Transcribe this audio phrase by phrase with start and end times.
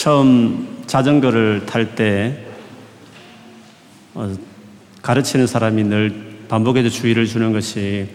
[0.00, 2.46] 처음 자전거를 탈때
[4.14, 4.34] 어,
[5.02, 8.08] 가르치는 사람이 늘 반복해서 주의를 주는 것이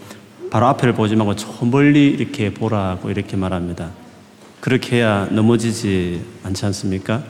[0.50, 3.92] 바로 앞을 보지 말고 저 멀리 이렇게 보라고 이렇게 말합니다.
[4.62, 7.24] 그렇게 해야 넘어지지 않지 않습니까?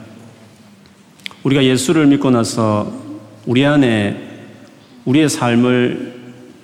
[1.42, 2.90] 우리가 예수를 믿고 나서
[3.44, 4.16] 우리 안에
[5.04, 6.14] 우리의 삶을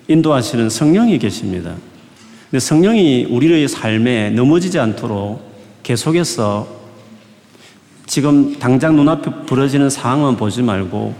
[0.08, 1.74] 인도하시는 성령이 계십니다.
[2.50, 5.42] 근데 성령이 우리의 삶에 넘어지지 않도록
[5.82, 6.81] 계속해서
[8.12, 11.14] 지금 당장 눈앞에 벌어지는 상황만 보지 말고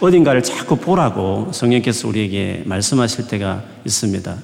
[0.00, 4.36] 어딘가를 자꾸 보라고 성령께서 우리에게 말씀하실 때가 있습니다.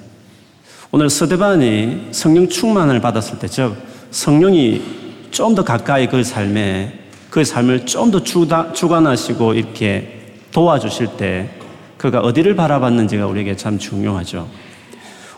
[0.91, 3.75] 오늘 서대반이 성령 충만을 받았을 때, 즉,
[4.11, 4.83] 성령이
[5.31, 6.93] 좀 더 가까이 그 삶에,
[7.31, 11.49] 그 삶을 좀 더 주관하시고 이렇게 도와주실 때,
[11.97, 14.47] 그가 어디를 바라봤는지가 우리에게 참 중요하죠.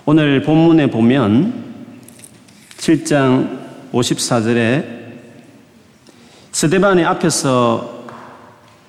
[0.04, 1.54] 오늘 본문에 보면
[2.78, 3.58] 7장
[3.94, 5.01] 54절에
[6.62, 8.06] 스데반의 앞에서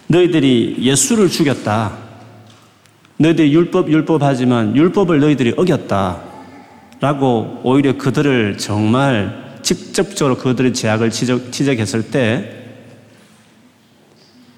[0.08, 1.92] 너희들이 예수를 죽였다.
[3.16, 6.20] 너희들이 율법, 율법 하지만 율법을 너희들이 어겼다.
[7.00, 12.58] 라고 오히려 그들을 정말 직접적으로 그들의 제약을 지적, 지적했을 때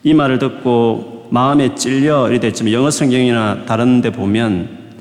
[0.02, 4.92] 이 말을 듣고 마음에 찔려 이래 됐지만 영어 성경이나 다른 데 보면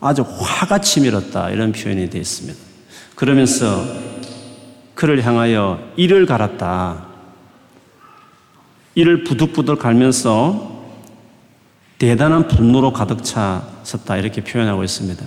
[0.00, 2.58] 아주 화가 치밀었다 이런 표현이 되어 있습니다.
[3.14, 3.84] 그러면서
[4.94, 7.11] 그를 향하여 이를 갈았다.
[8.94, 10.82] 이를 부득부득 갈면서
[11.98, 15.24] 대단한 분노로 가득 차섰다 이렇게 표현하고 있습니다.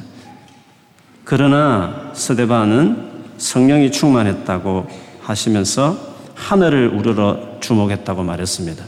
[1.23, 4.87] 그러나 스데반은 성령이 충만했다고
[5.21, 5.97] 하시면서
[6.35, 8.83] 하늘을 우러러 주목했다고 말했습니다.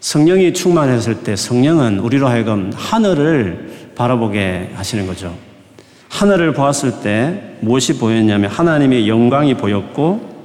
[0.00, 5.36] 성령이 충만했을 때 성령은 우리로 하여금 하늘을 바라보게 하시는 거죠.
[6.08, 10.36] 하늘을 보았을 때 무엇이 보였냐면 하나님의 영광이 보였고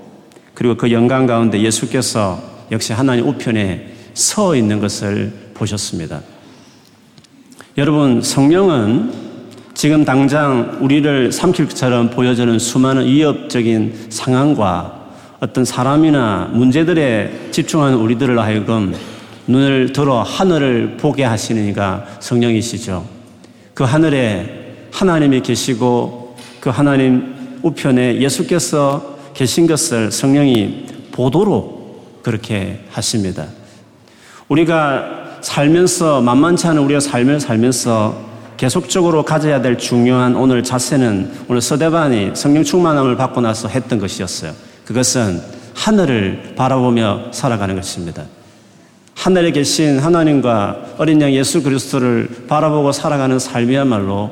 [0.53, 6.21] 그리고 그 영광 가운데 예수께서 역시 하나님 우편에 서 있는 것을 보셨습니다.
[7.77, 9.11] 여러분, 성령은
[9.73, 15.03] 지금 당장 우리를 삼킬 것처럼 보여주는 수많은 위협적인 상황과
[15.39, 18.95] 어떤 사람이나 문제들에 집중하는 우리들을 하여금
[19.47, 23.05] 눈을 들어 하늘을 보게 이가 성령이시죠.
[23.73, 31.82] 그 하늘에 하나님이 계시고 그 하나님 우편에 예수께서 계신 것을 성령이 보도록
[32.23, 33.45] 그렇게 하십니다.
[34.47, 42.31] 우리가 살면서 만만치 않은 우리가 삶을 살면서 계속적으로 가져야 될 중요한 오늘 자세는 오늘 서대반이
[42.33, 44.53] 성령 충만함을 받고 나서 했던 것이었어요.
[44.85, 45.41] 그것은
[45.75, 48.23] 하늘을 바라보며 살아가는 것입니다.
[49.15, 54.31] 하늘에 계신 하나님과 어린 양 예수 그리스도를 바라보고 살아가는 삶이야말로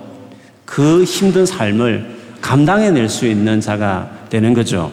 [0.66, 4.92] 그 힘든 삶을 감당해낼 수 있는 자가 되는 거죠.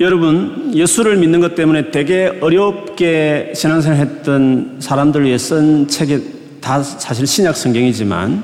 [0.00, 7.26] 여러분, 예수를 믿는 것 때문에 되게 어렵게 신앙생활 했던 사람들 위해 쓴 책이 다 사실
[7.26, 8.42] 신약 성경이지만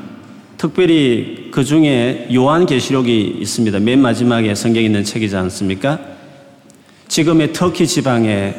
[0.59, 3.81] 특별히 그 중에 요한 계시록이 있습니다.
[3.81, 5.99] 맨 마지막에 성경에 있는 책이지 않습니까?
[7.09, 8.55] 지금의 터키 지방에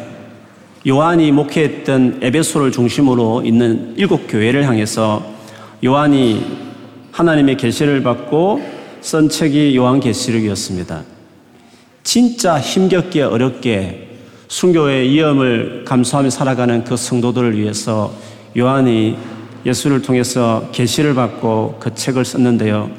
[0.87, 5.23] 요한이 목회했던 에베소를 중심으로 있는 일곱 교회를 향해서
[5.85, 6.43] 요한이
[7.11, 8.61] 하나님의 계시를 받고
[9.01, 11.18] 쓴 책이 요한 계시록이었습니다.
[12.03, 14.07] 진짜 힘겹게 어렵게
[14.47, 18.13] 순교의 위험을 감수하며 살아가는 그 성도들을 위해서
[18.57, 19.15] 요한이
[19.65, 22.89] 예수를 통해서 계시를 받고 그 책을 썼는데요.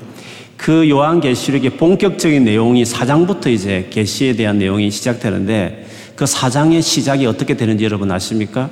[0.56, 7.56] 그 요한 계시록의 본격적인 내용이 사장부터 이제 계시에 대한 내용이 시작되는데 그 사장의 시작이 어떻게
[7.56, 8.69] 되는지 여러분 아십니까?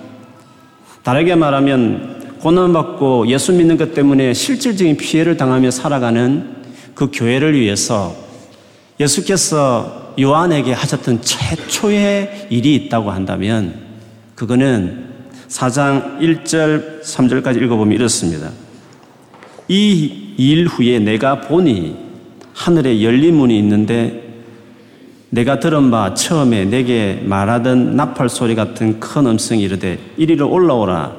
[1.02, 6.56] 다르게 말하면 고난받고 예수 믿는 것 때문에 실질적인 피해를 당하며 살아가는
[6.94, 8.14] 그 교회를 위해서
[9.00, 13.74] 예수께서 요한에게 하셨던 최초의 일이 있다고 한다면
[14.34, 15.06] 그거는
[15.48, 18.50] 4장 1절, 3절까지 읽어보면 이렇습니다.
[19.68, 21.96] 이 일 후에 내가 보니
[22.54, 24.24] 하늘에 열린 문이 있는데
[25.30, 31.12] 내가 들은 바 처음에 내게 말하던 나팔 소리 같은 큰 음성이 이르되 이리로 올라오라.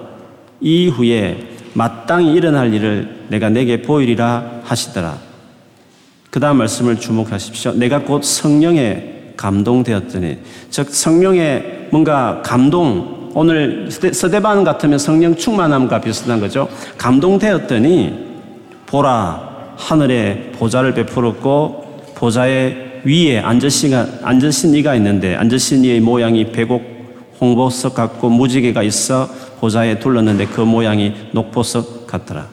[0.62, 5.18] 이후에 마땅히 일어날 일을 내가 내게 보이리라 하시더라.
[6.30, 7.74] 그 다음 말씀을 주목하십시오.
[7.74, 10.38] 내가 곧 성령에 감동되었더니,
[10.70, 16.68] 즉, 성령의 뭔가 감동, 오늘 서대반 같으면 성령 충만함과 비슷한 거죠.
[16.98, 18.14] 감동되었더니,
[18.86, 26.84] 보라, 하늘에 보좌를 베풀었고, 보좌에 위에 앉으신, 앉으신 이가 있는데 앉으신 이의 모양이 배곡
[27.40, 29.30] 홍보석 같고 무지개가 있어
[29.62, 32.48] 보좌에 둘렀는데 그 모양이 녹보석 같더라.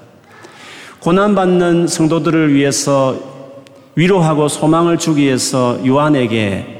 [1.00, 3.35] 고난받는 성도들을 위해서
[3.96, 6.74] 위로하고 소망을 주기 위해서 요한에게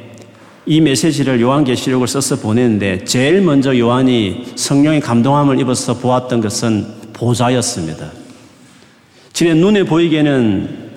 [0.67, 8.11] 이 메시지를 요한계시록을 써서 보냈는데 제일 먼저 요한이 성령의 감동함을 입어서 보았던 것은 보좌였습니다.
[9.33, 10.91] 지금 눈에 보이기에는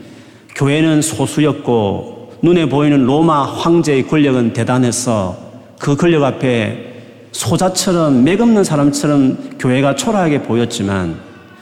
[0.56, 5.38] 교회는 소수였고 눈에 보이는 로마 황제의 권력은 대단해서
[5.80, 6.88] 그 권력 앞에
[7.32, 11.18] 소자처럼 맥없는 사람처럼 교회가 초라하게 보였지만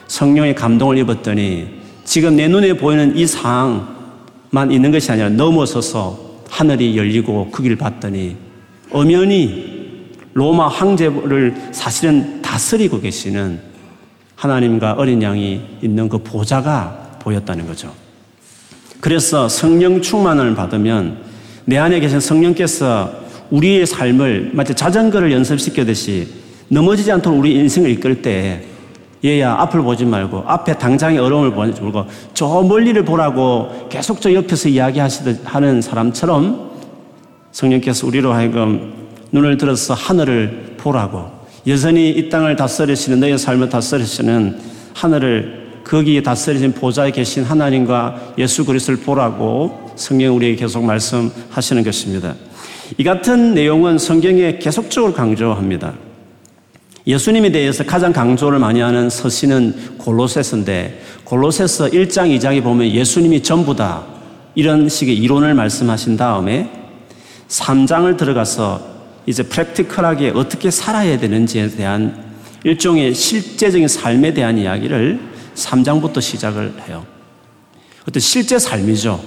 [0.08, 1.68] 성령의 감동을 입었더니
[2.06, 3.97] 지금 내 눈에 보이는 이 상황
[4.50, 8.36] 만 있는 것이 아니라 넘어서서 하늘이 열리고 그 길을 봤더니
[8.92, 13.60] 엄연히 로마 황제를 사실은 다스리고 계시는
[14.36, 17.92] 하나님과 어린 양이 있는 그 보좌가 보였다는 거죠.
[19.00, 21.18] 그래서 성령 충만을 받으면
[21.66, 23.12] 내 안에 계신 성령께서
[23.50, 26.28] 우리의 삶을 마치 자전거를 연습시켜듯이
[26.70, 28.64] 넘어지지 않도록 우리 인생을 이끌 때
[29.26, 34.70] 얘야 앞을 보지 말고 앞에 당장의 어려움을 보지 말고 저 멀리를 보라고 계속 저 옆에서
[34.70, 36.72] 이야기하시듯 하는 사람처럼
[37.52, 38.94] 성령께서 우리로 하여금
[39.32, 41.32] 눈을 들어서 하늘을 보라고
[41.66, 44.60] 여전히 이 땅을 다스리시는 너의 삶을 다스리시는
[44.94, 52.36] 하늘을 거기에 다스리신 보좌에 계신 하나님과 예수 그리스도를 보라고 성경 우리에게 계속 말씀하시는 것입니다.
[52.98, 55.94] 이 같은 내용은 성경에 계속적으로 강조합니다.
[57.08, 64.04] 예수님에 대해서 가장 강조를 많이 하는 서신은 골로새서인데 골로새서 1장 2장에 보면 예수님이 전부다
[64.56, 66.70] 이런 식의 이론을 말씀하신 다음에
[67.48, 72.26] 3장을 들어가서 이제 프랙티컬하게 어떻게 살아야 되는지에 대한
[72.66, 75.20] 일종의 실제적인 삶에 대한 이야기를
[75.56, 77.06] 3장부터 시작을 해요.
[78.06, 79.22] 어떤 실제 삶이죠.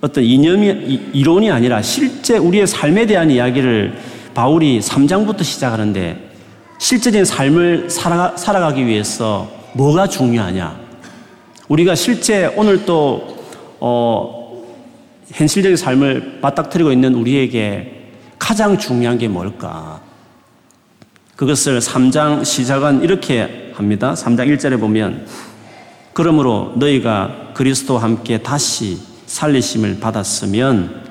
[0.00, 3.98] 어떤 이념이, 이론이 아니라 실제 우리의 삶에 대한 이야기를
[4.32, 6.27] 바울이 3장부터 시작하는데
[6.78, 10.78] 실제적인 삶을 살아가, 살아가 기 위해서 뭐가 중요하냐?
[11.68, 13.36] 우리가 실제 오늘 또,
[13.80, 14.64] 어,
[15.32, 20.00] 현실적인 삶을 맞닥뜨리고 있는 우리에게 가장 중요한 게 뭘까?
[21.36, 24.14] 그것을 3장 시작은 이렇게 합니다.
[24.14, 25.26] 3장 1절에 보면,
[26.12, 31.02] 그러므로 너희가 그리스도와 함께 다시 살리심을 받았으면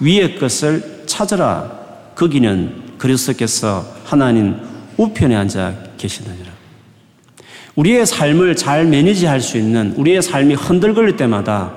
[0.00, 1.80] 위의 것을 찾으라.
[2.14, 6.52] 거기는 그리스도께서 하나님 우편에 앉아 계시느니라.
[7.76, 11.72] 우리의 삶을 잘 매니지할 수 있는 우리의 삶이 흔들거릴 때마다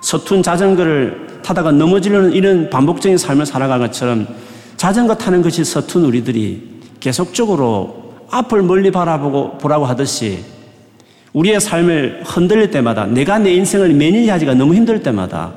[0.00, 4.26] 서툰 자전거를 타다가 넘어지려는 이런 반복적인 삶을 살아가는 것처럼
[4.76, 10.40] 자전거 타는 것이 서툰 우리들이 계속적으로 앞을 멀리 바라보고 보라고 하듯이
[11.32, 15.52] 우리의 삶을 흔들릴 때마다 내가 내 인생을 manage하기가 너무 힘들 때마다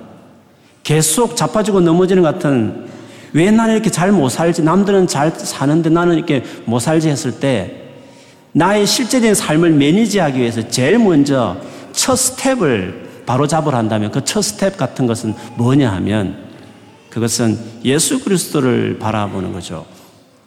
[0.84, 2.88] 계속 자빠지고 넘어지는 같은
[3.34, 4.64] 왜 나는 이렇게 잘 못 살지?
[4.64, 7.76] 남들은 잘 사는데 나는 이렇게 못 살지 했을 때
[8.52, 11.58] 나의 실제적인 삶을 manage하기 위해서 제일 먼저
[11.94, 16.50] 첫 스텝을 바로 잡으려 한다면 그 첫 스텝 같은 것은 뭐냐 하면
[17.10, 19.86] 그것은 예수 그리스도를 바라보는 거죠.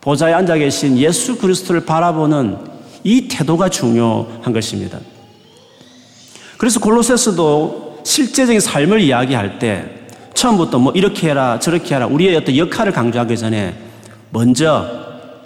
[0.00, 2.56] 보좌에 앉아 계신 예수 그리스도를 바라보는
[3.04, 4.98] 이 태도가 중요한 것입니다.
[6.58, 10.01] 그래서 골로새서도 실제적인 삶을 이야기할 때
[10.42, 13.76] 처음부터 뭐 이렇게 해라 저렇게 해라 우리의 어떤 역할을 강조하기 전에
[14.30, 14.88] 먼저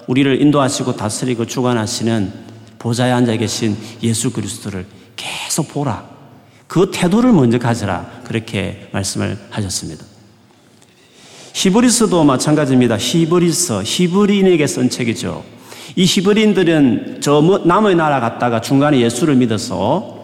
[0.07, 2.33] 우리를 인도하시고 다스리고 주관하시는
[2.79, 6.03] 보좌에 앉아 계신 예수 그리스도를 계속 보라.
[6.67, 8.07] 그 태도를 먼저 가져라.
[8.25, 10.03] 그렇게 말씀을 하셨습니다.
[11.53, 12.97] 히브리스도 마찬가지입니다.
[12.99, 15.45] 히브리서, 히브리인에게 쓴 책이죠.
[15.95, 20.16] 이 히브리인들은 저뭐 남의 나라 갔다가 중간에 예수를 믿어서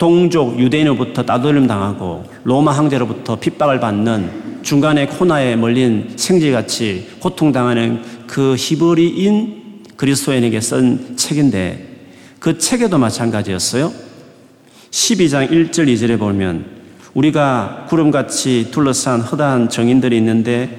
[0.00, 9.82] 동족 유대인으로부터 따돌림 당하고 로마 황제로부터 핍박을 받는 중간에 코나에 몰린 생쥐같이 고통당하는 그 히브리인
[9.98, 12.06] 그리스도인에게 쓴 책인데
[12.38, 13.92] 그 책에도 마찬가지였어요.
[14.90, 16.64] 12장 1절 2절에 보면
[17.12, 20.78] 우리가 구름같이 둘러싼 허다한 정인들이 있는데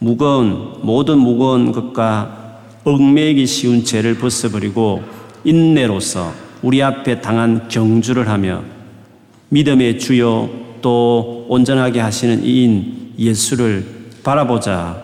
[0.00, 5.04] 무거운 모든 무거운 것과 얽매이기 쉬운 죄를 벗어버리고
[5.44, 8.64] 인내로서 우리 앞에 당한 경주를 하며
[9.50, 10.50] 믿음의 주요
[10.82, 13.86] 또 온전하게 하시는 이인 예수를
[14.24, 15.00] 바라보자.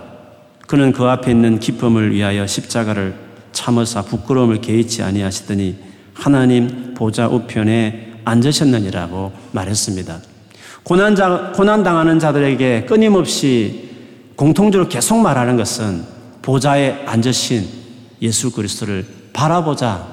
[0.67, 3.15] 그는 그 앞에 있는 기쁨을 위하여 십자가를
[3.53, 5.77] 참으사 부끄러움을 개의치 아니하시더니
[6.15, 10.19] 하나님 보좌 우편에 앉으셨느니라고 말했습니다.
[10.83, 13.89] 고난자, 고난당하는 자들에게 끊임없이
[14.35, 16.03] 공통적으로 계속 말하는 것은
[16.43, 17.69] 보좌에 앉으신
[18.21, 20.12] 예수 그리스도를 바라보자.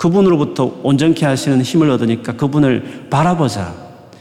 [0.00, 3.74] 그분으로부터 온전케 하시는 힘을 얻으니까 그분을 바라보자.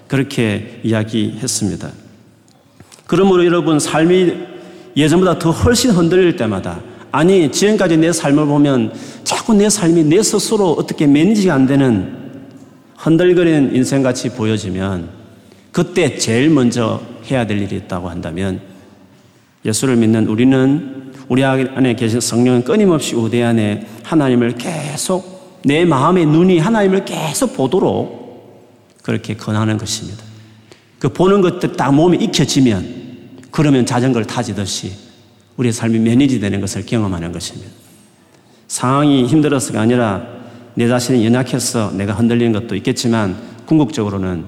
[0.10, 1.90] 그렇게 이야기했습니다.
[3.08, 4.34] 그러므로 여러분 삶이
[4.98, 6.82] 예전보다 더 훨씬 흔들릴 때마다
[7.14, 8.94] 아니 지금까지 내 삶을 보면
[9.24, 12.14] 자꾸 내 삶이 내 스스로 어떻게 매니지가 안 되는
[12.98, 15.08] 흔들거리는 인생같이 보여지면
[15.72, 18.60] 그때 제일 먼저 해야 될 일이 있다고 한다면
[19.64, 26.60] 예수를 믿는 우리는 우리 안에 계신 성령은 끊임없이 우대 안에 하나님을 계속 내 마음의 눈이
[26.60, 28.20] 하나님을 계속 보도록
[29.04, 30.24] 그렇게 권하는 것입니다.
[31.00, 33.00] 그 보는 것들 딱 몸에 익혀지면
[33.52, 34.92] 그러면 자전거를 타지듯이
[35.58, 37.70] 우리의 삶이 매니지 되는 것을 경험하는 것입니다.
[38.68, 40.26] 상황이 힘들어서가 아니라
[40.76, 43.36] 내 자신이 연약해서 내가 흔들리는 것도 있겠지만
[43.66, 44.46] 궁극적으로는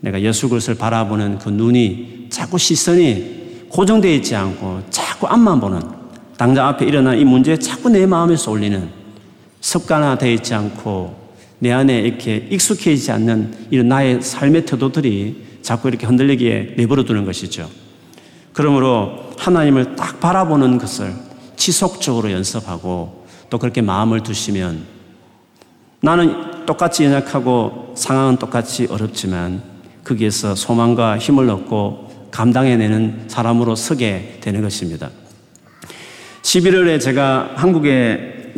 [0.00, 5.80] 내가 예수 그리스도를 바라보는 그 눈이 자꾸 시선이 고정되어 있지 않고 자꾸 앞만 보는
[6.36, 9.03] 당장 앞에 일어난 이 문제에 자꾸 내 마음에 쏠리는
[9.64, 11.24] 습관화되어 있지 않고
[11.58, 17.70] 내 안에 이렇게 익숙해지지 않는 이런 나의 삶의 태도들이 자꾸 이렇게 흔들리기에 내버려 두는 것이죠.
[18.52, 21.14] 그러므로 하나님을 딱 바라보는 것을
[21.56, 24.84] 지속적으로 연습하고 또 그렇게 마음을 두시면
[26.00, 29.62] 나는 똑같이 연약하고 상황은 똑같이 어렵지만
[30.04, 35.08] 거기에서 소망과 힘을 얻고 감당해내는 사람으로 서게 되는 것입니다.
[36.42, 38.52] 11월에 제가 한국에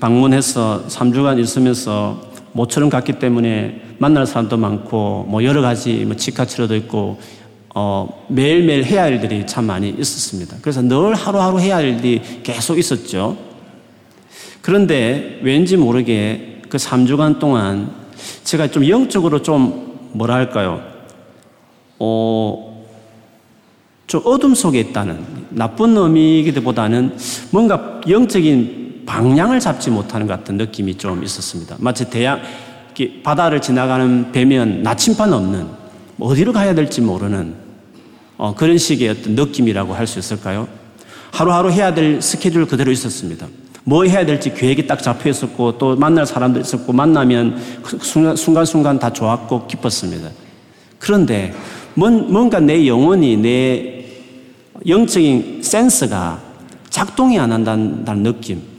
[0.00, 6.74] 방문해서 3주간 있으면서 모처럼 갔기 때문에 만날 사람도 많고 뭐 여러 가지 뭐 치과 치료도
[6.76, 7.20] 있고
[7.74, 10.56] 어, 매일매일 해야 할 일들이 참 많이 있었습니다.
[10.60, 13.36] 그래서 늘 하루하루 해야 할 일이 계속 있었죠.
[14.62, 17.92] 그런데 왠지 모르게 그 3주간 동안
[18.42, 20.82] 제가 좀 영적으로 좀 뭐랄까요.
[21.98, 22.84] 어,
[24.06, 27.16] 좀 어둠 속에 있다는 나쁜 의미이기보다는
[27.52, 28.79] 뭔가 영적인
[29.10, 31.74] 방향을 잡지 못하는 것 같은 느낌이 좀 있었습니다.
[31.80, 32.40] 마치 대양,
[33.24, 35.66] 바다를 지나가는 배면 나침반 없는
[36.20, 37.54] 어디로 가야 될지 모르는
[38.36, 40.68] 어, 그런 식의 어떤 느낌이라고 할 수 있을까요?
[41.32, 43.48] 하루하루 해야 될 스케줄 그대로 있었습니다.
[43.82, 47.98] 뭐 해야 될지 계획이 딱 잡혀 있었고 또 만날 사람도 있었고 만나면 그
[48.36, 50.28] 순간 순간 다 좋았고 기뻤습니다.
[51.00, 51.52] 그런데
[51.94, 54.06] 뭔가 내 영혼이 내
[54.86, 56.40] 영적인 센스가
[56.90, 58.69] 작동이 안 한다는 느낌,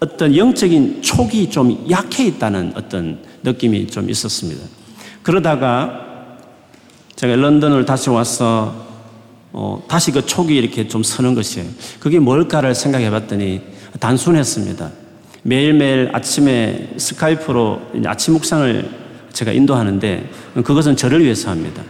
[0.00, 4.64] 어떤 영적인 촉이 좀 약해 있다는 어떤 느낌이 좀 있었습니다.
[5.22, 6.06] 그러다가
[7.16, 8.86] 제가 런던을 다시 와서
[9.52, 11.66] 어, 다시 그 촉이 이렇게 좀 서는 것이에요.
[11.98, 13.60] 그게 뭘까를 생각해 봤더니
[13.98, 14.90] 단순했습니다.
[15.42, 18.90] 매일매일 아침에 스카이프로 아침 묵상을
[19.32, 20.30] 제가 인도하는데
[20.64, 21.82] 그것은 저를 위해서 합니다.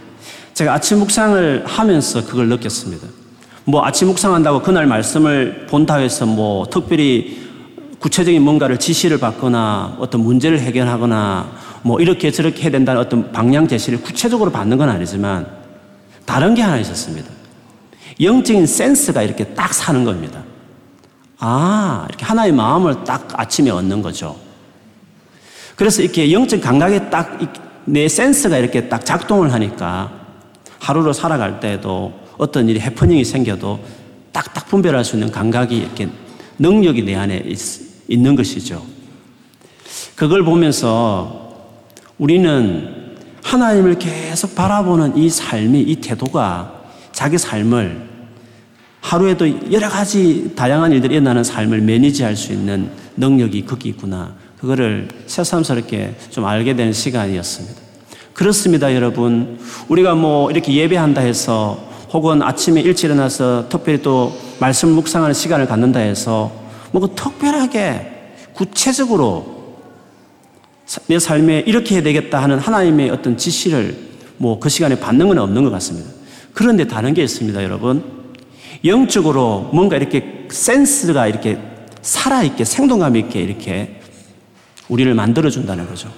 [0.53, 3.07] 제가 아침 묵상을 하면서 그걸 느꼈습니다.
[3.65, 7.48] 뭐 아침 묵상한다고 그날 말씀을 본다 해서 뭐 특별히
[7.99, 11.51] 구체적인 뭔가를 지시를 받거나 어떤 문제를 해결하거나
[11.83, 15.47] 뭐 이렇게 저렇게 해야 된다는 어떤 방향 제시를 구체적으로 받는 건 아니지만
[16.25, 17.29] 다른 게 하나 있었습니다.
[18.21, 20.43] 영적인 센스가 이렇게 딱 사는 겁니다.
[21.39, 24.35] 아, 이렇게 하나의 마음을 딱 아침에 얻는 거죠.
[25.75, 30.11] 그래서 이렇게 영적 감각에 딱 내 센스가 이렇게 딱 작동을 하니까
[30.79, 33.79] 하루를 살아갈 때도 어떤 일이 해프닝이 생겨도
[34.31, 36.07] 딱딱 분별할 수 있는 감각이 이렇게
[36.59, 38.83] 능력이 내 안에 있, 있는 것이죠.
[40.15, 41.55] 그걸 보면서
[42.17, 46.73] 우리는 하나님을 계속 바라보는 이 삶이, 이 태도가
[47.13, 48.09] 자기 삶을
[49.01, 54.35] 하루에도 여러 가지 다양한 일들이 일어나는 삶을 매니지할 수 있는 능력이 거기 있구나.
[54.59, 57.79] 그거를 새삼스럽게 좀 알게 되는 시간이었습니다.
[58.33, 59.57] 그렇습니다, 여러분.
[59.87, 65.99] 우리가 뭐 이렇게 예배한다 해서 혹은 아침에 일찍 일어나서 특별히 또 말씀 묵상하는 시간을 갖는다
[65.99, 66.51] 해서
[66.91, 68.11] 뭐 특별하게
[68.53, 69.77] 구체적으로
[71.07, 75.63] 내 삶에 이렇게 해야 되겠다 하는 하나님의 어떤 지시를 뭐 그 시간에 받는 건 없는
[75.63, 76.09] 것 같습니다.
[76.53, 78.03] 그런데 다른 게 있습니다, 여러분.
[78.85, 81.57] 영적으로 뭔가 이렇게 센스가 이렇게
[82.01, 83.99] 살아있게 생동감 있게 이렇게
[84.87, 86.09] 우리를 만들어준다는 거죠.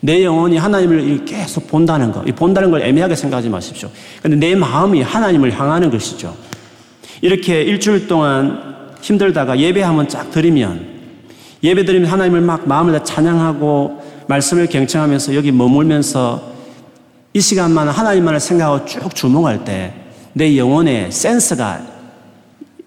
[0.00, 2.22] 내 영혼이 하나님을 계속 본다는 거.
[2.22, 3.90] 본다는 걸 애매하게 생각하지 마십시오.
[4.20, 6.36] 근데 내 마음이 하나님을 향하는 것이죠.
[7.20, 8.71] 이렇게 일주일 동안
[9.02, 10.86] 힘들다가 예배 한번 쫙 드리면
[11.62, 16.52] 예배 드리면 하나님을 막 마음을 다 찬양하고 말씀을 경청하면서 여기 머물면서
[17.34, 20.02] 이 시간만 하나님만을 생각하고 쭉 주목할 때
[20.34, 21.82] 내 영혼의 센스가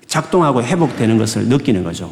[0.07, 2.12] 작동하고 회복되는 것을 느끼는 거죠.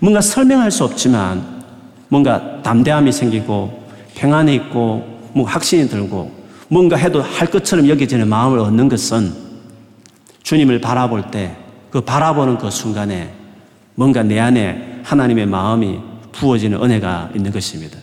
[0.00, 1.62] 뭔가 설명할 수 없지만
[2.08, 3.82] 뭔가 담대함이 생기고
[4.14, 6.30] 평안이 있고 뭐 확신이 들고
[6.68, 9.32] 뭔가 해도 할 것처럼 여겨지는 마음을 얻는 것은
[10.42, 11.56] 주님을 바라볼 때
[11.90, 13.32] 그 바라보는 그 순간에
[13.94, 15.98] 뭔가 내 안에 하나님의 마음이
[16.32, 17.98] 부어지는 은혜가 있는 것입니다.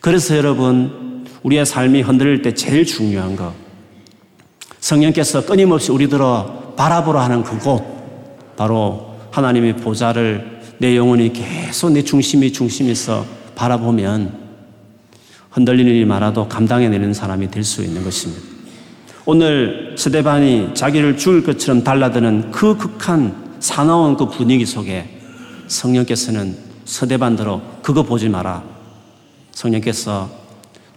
[0.00, 3.54] 그래서 여러분, 우리의 삶이 흔들릴 때 제일 중요한 거.
[4.80, 7.82] 성령께서 끊임없이 우리들어 바라보라 하는 그곳.
[8.56, 14.38] 바로 하나님의 보좌를 내 영혼이 계속 내 중심이 중심에서 바라보면
[15.50, 18.42] 흔들리는 일이 많아도 감당해내는 사람이 될 수 있는 것입니다.
[19.26, 25.19] 오늘 스데반이 자기를 죽일 것처럼 달라드는 그 극한 사나운 그 분위기 속에
[25.70, 28.62] 성령께서는 스데반대로 그거 보지 마라.
[29.52, 30.28] 성령께서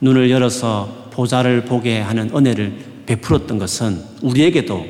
[0.01, 2.73] 눈을 열어서 보좌를 보게 하는 은혜를
[3.05, 4.85] 베풀었던 것은 우리에게도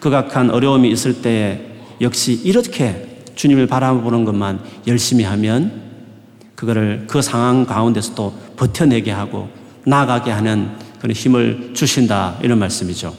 [0.00, 1.60] 극악한 어려움이 있을 때에
[2.00, 5.82] 역시 이렇게 주님을 바라보는 것만 열심히 하면
[6.54, 9.48] 그거를 그 상황 가운데서도 버텨내게 하고
[9.84, 10.70] 나아가게 하는
[11.00, 13.14] 그런 힘을 주신다 이런 말씀이죠.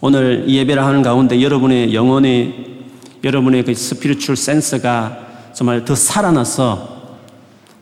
[0.00, 2.81] 오늘 이 예배를 하는 가운데 여러분의 영혼이
[3.24, 7.18] 여러분의 그 스피리추얼 센스가 정말 더 살아나서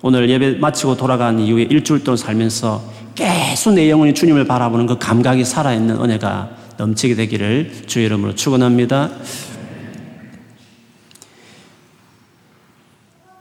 [0.03, 2.83] 오늘 예배 마치고 돌아간 이후에 일주일 동안 살면서
[3.15, 9.11] 계속 내 영혼이 주님을 바라보는 그 감각이 살아있는 은혜가 넘치게 되기를 주의 이름으로 축원합니다.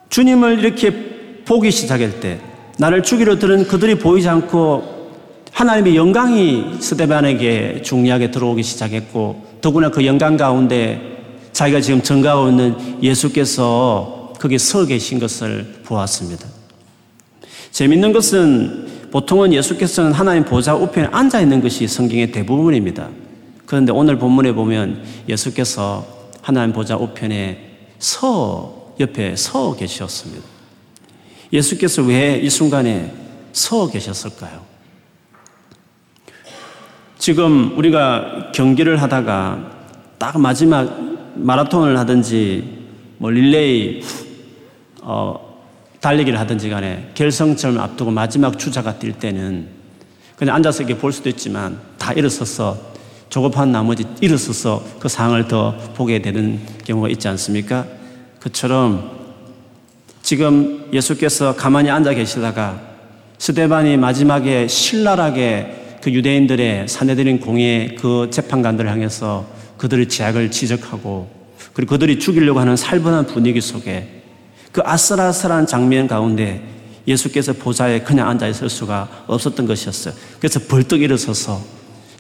[0.10, 2.40] 주님을 이렇게 보기 시작할 때
[2.78, 5.00] 나를 죽이려 들은 그들이 보이지 않고
[5.52, 11.19] 하나님의 영광이 스데반에게 중요하게 들어오기 시작했고 더구나 그 영광 가운데
[11.60, 16.48] 자기가 지금 전가하고 있는 예수께서 거기 서 계신 것을 보았습니다.
[17.72, 23.10] 재밌는 것은 보통은 예수께서는 하나님 보좌 우편에 앉아 있는 것이 성경의 대부분입니다.
[23.66, 26.08] 그런데 오늘 본문에 보면 예수께서
[26.42, 30.46] 하나님 보좌 우편에 서 옆에 서 계셨습니다.
[31.52, 33.14] 예수께서 왜 이 순간에
[33.52, 34.62] 서 계셨을까요?
[37.18, 39.72] 지금 우리가 경기를 하다가
[40.18, 41.09] 딱 마지막
[41.40, 42.80] 마라톤을 하든지
[43.18, 44.02] 뭐 릴레이
[45.02, 45.50] 어,
[46.00, 49.68] 달리기를 하든지 간에 결승점을 앞두고 마지막 주자가 뛸 때는
[50.36, 52.78] 그냥 앉아서 이렇게 볼 수도 있지만 다 일어서서
[53.30, 57.86] 조급한 나머지 일어서서 그 상황을 더 보게 되는 경우가 있지 않습니까?
[58.40, 59.12] 그처럼
[60.22, 62.80] 지금 예수께서 가만히 앉아 계시다가
[63.38, 69.46] 스데반이 마지막에 신랄하게 그 유대인들의 사내들인 공의 그 재판관들을 향해서
[69.80, 71.30] 그들의 죄악을 지적하고
[71.74, 74.22] 그리고 그들이 죽이려고 하는 살벌한 분위기 속에
[74.72, 76.62] 그 아슬아슬한 장면 가운데
[77.08, 80.14] 예수께서 보좌에 그냥 앉아 있을 수가 없었던 것이었어요.
[80.40, 81.60] 그래서 벌떡 일어서서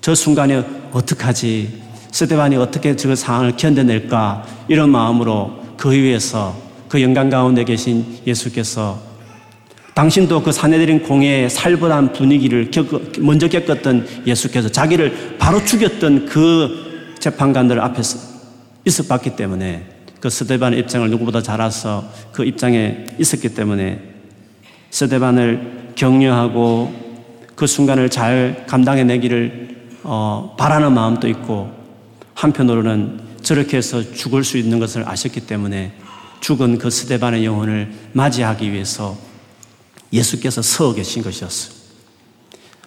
[0.01, 1.81] 저 순간에 어떡하지?
[2.11, 4.45] 스테반이 어떻게 저 상황을 견뎌낼까?
[4.67, 8.99] 이런 마음으로 그 위에서 그 영광 가운데 계신 예수께서
[9.93, 12.87] 당신도 그 사내들인 공회의 살벌한 분위기를 겪,
[13.19, 16.88] 먼저 겪었던 예수께서 자기를 바로 죽였던 그
[17.19, 18.19] 재판관들 앞에서
[18.85, 19.85] 있어 봤기 때문에
[20.19, 24.01] 그 스데반의 입장을 누구보다 잘 알아서 그 입장에 있었기 때문에
[24.89, 26.93] 스데반을 격려하고
[27.55, 29.69] 그 순간을 잘 감당해내기를
[30.03, 31.71] 어, 바라는 마음도 있고
[32.33, 35.93] 한편으로는 저렇게 해서 죽을 수 있는 것을 아셨기 때문에
[36.41, 39.17] 죽은 그 스데반의 영혼을 맞이하기 위해서
[40.11, 41.79] 예수께서 서 계신 것이었어요.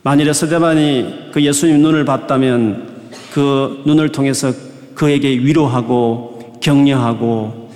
[0.02, 2.91] 만일에 스데반이 그 예수님 눈을 봤다면
[3.32, 4.52] 그 눈을 통해서
[4.94, 7.70] 그에게 위로하고 격려하고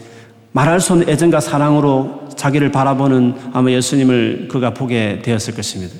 [0.53, 5.95] 말할 수 없는 애정과 사랑으로 자기를 바라보는 아마 예수님을 그가 보게 되었을 것입니다.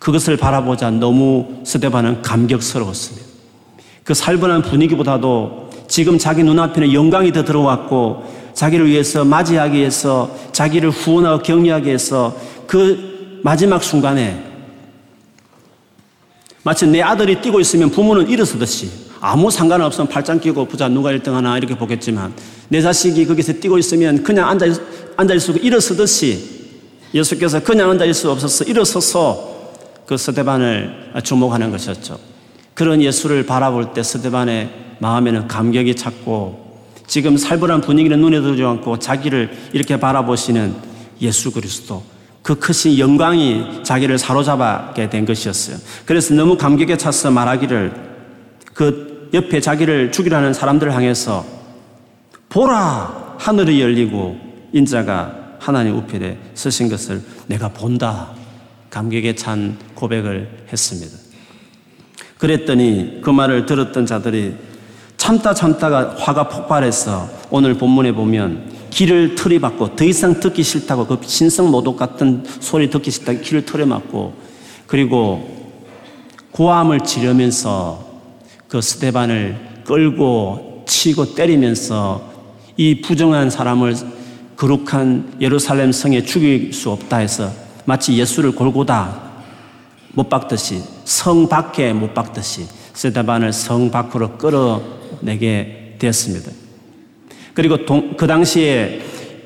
[0.00, 3.26] 그것을 바라보자 너무 스데반은 감격스러웠습니다.
[4.02, 11.42] 그 살벌한 분위기보다도 지금 자기 눈앞에는 영광이 더 들어왔고 자기를 위해서 맞이하기 위해서 자기를 후원하고
[11.42, 14.55] 격려하기 위해서 그 마지막 순간에
[16.66, 21.56] 마치 내 아들이 뛰고 있으면 부모는 일어서듯이 아무 상관없으면 팔짱 끼고 부자 누가 1등 하나
[21.56, 22.34] 이렇게 보겠지만
[22.70, 24.66] 내 자식이 거기서 뛰고 있으면 그냥 앉아,
[25.16, 26.66] 앉아있을 수 일어서듯이
[27.14, 29.74] 예수께서 그냥 앉아 있을 수 없어서 일어서서
[30.06, 32.18] 그 스테반을 주목하는 것이었죠.
[32.74, 39.56] 그런 예수를 바라볼 때 스테반의 마음에는 감격이 찼고 지금 살벌한 분위기는 눈에 들지 않고 자기를
[39.72, 40.74] 이렇게 바라보시는
[41.20, 42.02] 예수 그리스도
[42.46, 45.78] 그 크신 영광이 자기를 사로잡게 된 것이었어요.
[46.04, 47.92] 그래서 너무 감격에 차서 말하기를
[48.72, 51.44] 그 옆에 자기를 죽이라는 사람들을 향해서
[52.48, 53.34] 보라!
[53.40, 54.38] 하늘이 열리고
[54.72, 58.28] 인자가 하나님 우편에 서신 것을 내가 본다.
[58.90, 61.18] 감격에 찬 고백을 했습니다.
[62.38, 64.54] 그랬더니 그 말을 들었던 자들이
[65.16, 71.70] 참다 참다가 화가 폭발해서 오늘 본문에 보면 귀를 틀이받고 더 이상 듣기 싫다고 그 신성
[71.70, 74.32] 모독 같은 소리 듣기 싫다고 귀를 틀어막고
[74.86, 75.76] 그리고
[76.52, 78.02] 고함을 지르면서
[78.68, 82.32] 그 스테반을 끌고 치고 때리면서
[82.78, 83.94] 이 부정한 사람을
[84.56, 87.52] 거룩한 예루살렘 성에 죽일 수 없다 해서
[87.84, 89.26] 마치 예수를 골고다
[90.14, 96.65] 못 박듯이 성 밖에 못 박듯이 스테반을 성 밖으로 끌어내게 되었습니다.
[97.56, 99.00] 그리고 동, 그 당시에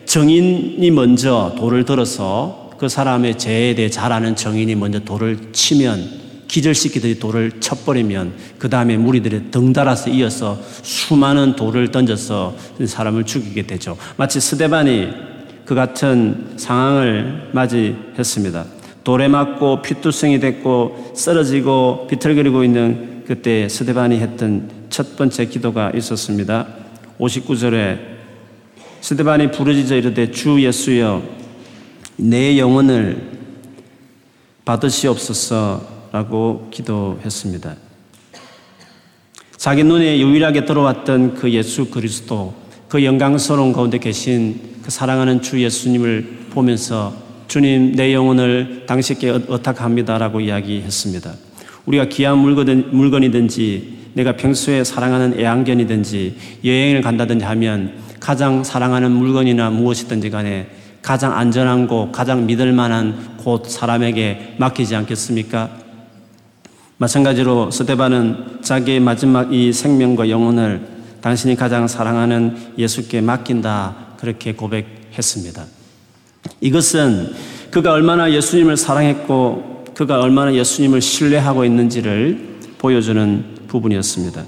[0.04, 6.18] 정인이 먼저 돌을 들어서 그 사람의 죄에 대해 잘 아는 정인이 먼저 돌을 치면
[6.48, 13.96] 기절시키듯이 돌을 쳐버리면 그 다음에 무리들이 덩달아서 이어서 수많은 돌을 던져서 사람을 죽이게 되죠.
[14.16, 15.10] 마치 스데반이
[15.64, 18.64] 그 같은 상황을 맞이했습니다.
[19.04, 26.89] 돌에 맞고 피투성이 됐고 쓰러지고 비틀거리고 있는 그때 스데반이 했던 첫 번째 기도가 있었습니다.
[27.20, 27.98] 59절에
[29.00, 31.22] 스데반이 부르짖어 이르되 주 예수여
[32.16, 33.30] 내 영혼을
[34.64, 37.76] 받으시옵소서라고 기도했습니다.
[39.56, 42.54] 자기 눈에 유일하게 들어왔던 그 예수 그리스도
[42.88, 47.14] 그 영광스러운 가운데 계신 그 사랑하는 주 예수님을 보면서
[47.46, 51.34] 주님 내 영혼을 당신께 의탁합니다라고 이야기했습니다.
[51.86, 60.68] 우리가 귀한 물건이든지 내가 평소에 사랑하는 애완견이든지 여행을 간다든지 하면 가장 사랑하는 물건이나 무엇이든지 간에
[61.02, 65.70] 가장 안전한 곳, 가장 믿을 만한 곳 사람에게 맡기지 않겠습니까?
[66.98, 70.86] 마찬가지로 스테반은 자기의 마지막 이 생명과 영혼을
[71.22, 73.96] 당신이 가장 사랑하는 예수께 맡긴다.
[74.18, 75.64] 그렇게 고백했습니다.
[76.60, 77.32] 이것은
[77.70, 84.44] 그가 얼마나 예수님을 사랑했고 그가 얼마나 예수님을 신뢰하고 있는지를 보여주는 부분이었습니다.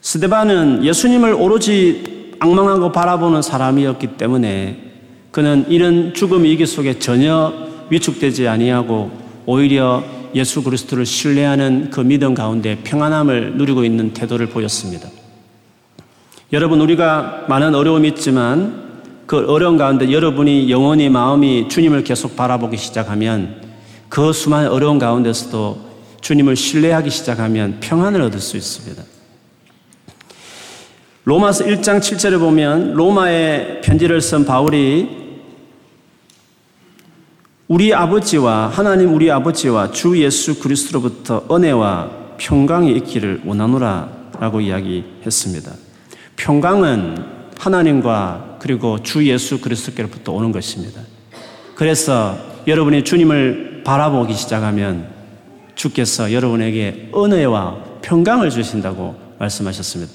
[0.00, 4.92] 스데반은 예수님을 오로지 악망하고 바라보는 사람이었기 때문에
[5.30, 7.52] 그는 이런 죽음 위기 속에 전혀
[7.90, 9.10] 위축되지 아니하고
[9.46, 15.08] 오히려 예수 그리스도를 신뢰하는 그 믿음 가운데 평안함을 누리고 있는 태도를 보였습니다.
[16.52, 18.84] 여러분 우리가 많은 어려움이 있지만
[19.26, 23.62] 그 어려운 가운데 여러분이 영원히 마음이 주님을 계속 바라보기 시작하면
[24.08, 25.93] 그 수많은 어려운 가운데서도
[26.24, 29.02] 주님을 신뢰하기 시작하면 평안을 얻을 수 있습니다.
[31.24, 35.22] 로마서 1장 7절에 보면 로마의 편지를 쓴 바울이
[37.68, 45.72] 우리 아버지와 하나님 우리 아버지와 주 예수 그리스도로부터 은혜와 평강이 있기를 원하노라 라고 이야기했습니다.
[46.36, 47.22] 평강은
[47.58, 51.02] 하나님과 그리고 주 예수 그리스도께로부터 오는 것입니다.
[51.74, 55.13] 그래서 여러분이 주님을 바라보기 시작하면
[55.74, 60.12] 주께서 여러분에게 은혜와 평강을 주신다고 말씀하셨습니다.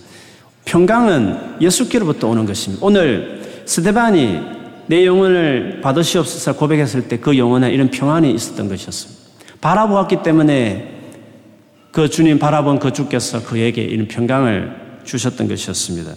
[0.66, 2.86] 평강은 예수께로부터 오는 것입니다.
[2.86, 4.40] 오늘 스테반이
[4.88, 9.20] 내 영혼을 받으시옵소서 고백했을 때 그 영혼에 이런 평안이 있었던 것이었습니다.
[9.62, 10.96] 바라보았기 때문에
[11.92, 16.14] 그 주님 바라본 그 주께서 그에게 이런 평강을 주셨던 것이었습니다.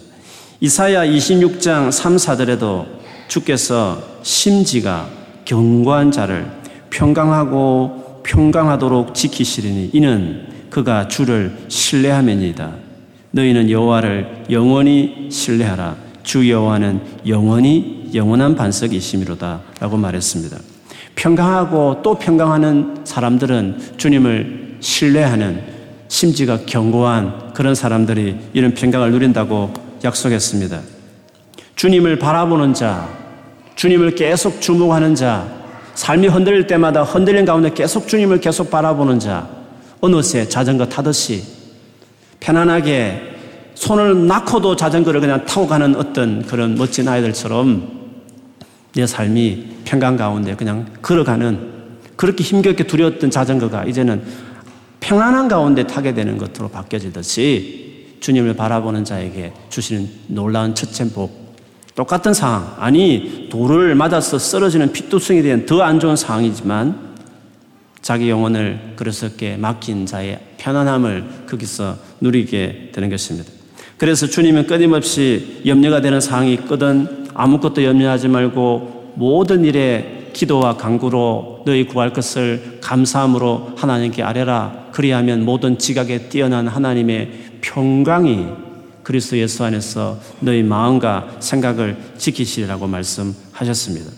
[0.61, 2.85] 이사야 26장 3, 4절에도
[3.27, 5.07] 주께서 심지가
[5.45, 6.49] 견고한 자를
[6.89, 12.71] 평강하고 평강하도록 지키시리니 이는 그가 주를 신뢰하면이다.
[13.31, 15.95] 너희는 여호와를 영원히 신뢰하라.
[16.23, 20.57] 주 여호와는 영원히 영원한 반석이심이로다라고 말했습니다.
[21.15, 25.61] 평강하고 또 평강하는 사람들은 주님을 신뢰하는
[26.07, 30.81] 심지가 견고한 그런 사람들이 이런 평강을 누린다고 약속했습니다.
[31.75, 33.09] 주님을 바라보는 자,
[33.75, 35.62] 주님을 계속 주목하는 자,
[35.95, 39.47] 삶이 흔들릴 때마다 흔들린 가운데 계속 주님을 계속 바라보는 자,
[40.01, 41.43] 어느새 자전거 타듯이
[42.39, 43.33] 편안하게
[43.75, 48.03] 손을 낳고도 자전거를 그냥 타고 가는 어떤 그런 멋진 아이들처럼
[48.95, 51.73] 내 삶이 평강 가운데 그냥 걸어가는
[52.15, 54.23] 그렇게 힘겹게 두려웠던 자전거가 이제는
[54.99, 61.42] 평안한 가운데 타게 되는 것으로 바뀌어지듯이 주님을 바라보는 자에게 주시는 놀라운 첫째 복.
[61.95, 62.75] 똑같은 상황.
[62.79, 67.13] 아니, 돌을 맞아서 쓰러지는 핏두성에 대한 더 안 좋은 상황이지만
[68.01, 73.49] 자기 영혼을 그리스도께 맡긴 자의 편안함을 거기서 누리게 되는 것입니다.
[73.97, 81.85] 그래서 주님은 끊임없이 염려가 되는 상황이 있거든 아무것도 염려하지 말고 모든 일에 기도와 간구로 너희
[81.85, 84.87] 구할 것을 감사함으로 하나님께 아뢰라.
[84.91, 88.47] 그리하면 모든 지각에 뛰어난 하나님의 평강이
[89.03, 94.11] 그리스도 예수 안에서 너희 마음과 생각을 지키시리라고 말씀하셨습니다.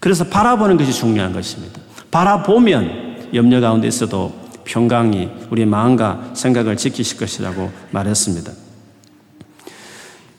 [0.00, 1.80] 그래서 바라보는 것이 중요한 것입니다.
[2.10, 4.32] 바라보면 염려 가운데 있어도
[4.64, 8.52] 평강이 우리 마음과 생각을 지키실 것이라고 말했습니다.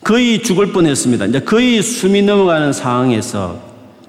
[0.04, 1.26] 거의 죽을 뻔했습니다.
[1.26, 3.60] 이제 거의 숨이 넘어가는 상황에서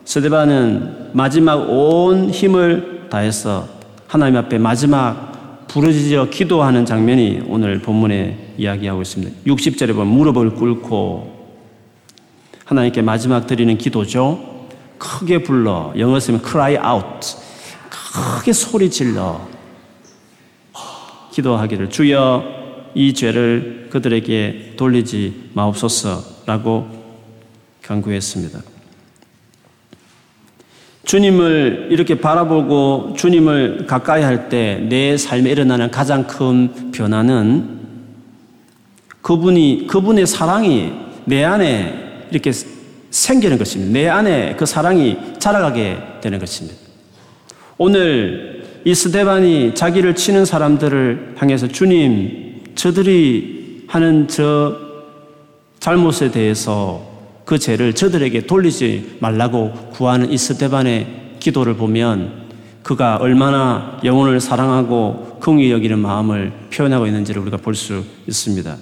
[0.04, 3.68] 스데반은 마지막 온 힘을 다해서
[4.06, 5.29] 하나님 앞에 마지막
[5.70, 9.42] 부르짖어 기도하는 장면이 오늘 본문에 이야기하고 있습니다.
[9.46, 11.48] 60절에 보면 무릎을 꿇고
[12.64, 14.68] 하나님께 마지막 드리는 기도죠.
[14.98, 17.36] 크게 불러 영어 쓰면 cry out
[17.88, 19.46] 크게 소리 질러
[21.32, 22.44] 기도하기를 주여
[22.96, 26.88] 이 죄를 그들에게 돌리지 마옵소서라고
[27.82, 28.60] 강구했습니다.
[31.04, 37.80] 주님을 이렇게 바라보고 주님을 가까이 할 때 내 삶에 일어나는 가장 큰 변화는
[39.22, 40.92] 그분이, 그분의 사랑이
[41.24, 42.52] 내 안에 이렇게
[43.10, 43.92] 생기는 것입니다.
[43.92, 46.78] 내 안에 그 사랑이 자라가게 되는 것입니다.
[47.76, 54.76] 오늘 이 스데반이 자기를 치는 사람들을 향해서 주님, 저들이 하는 저
[55.80, 57.09] 잘못에 대해서
[57.50, 62.48] 그 죄를 저들에게 돌리지 말라고 구하는 이 스데반의 기도를 보면
[62.84, 68.76] 그가 얼마나 영혼을 사랑하고 긍휼히 여기는 마음을 표현하고 있는지를 우리가 볼 수 있습니다.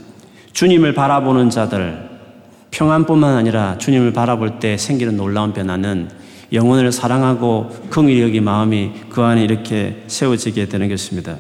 [0.53, 2.11] 주님을 바라보는 자들,
[2.71, 6.11] 평안뿐만 아니라 주님을 바라볼 때 생기는 놀라운 변화는
[6.53, 11.39] 영혼을 사랑하고 긍휼히 여기 마음이 그 안에 이렇게 세워지게 되는 것입니다.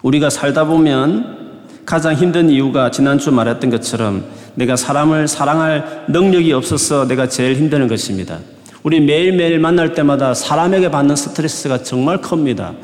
[0.00, 1.44] 우리가 살다 보면
[1.84, 8.38] 가장 힘든 이유가 지난주 말했던 것처럼 내가 사람을 사랑할 능력이 없어서 내가 제일 힘드는 것입니다.
[8.82, 12.74] 우리 매일매일 만날 때마다 사람에게 받는 스트레스가 정말 큽니다.